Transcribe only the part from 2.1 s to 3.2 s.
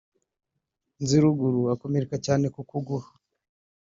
cyane ku kuguru